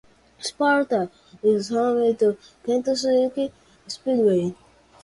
[0.39, 1.11] Sparta
[1.43, 3.53] is home to Kentucky
[3.85, 4.55] Speedway.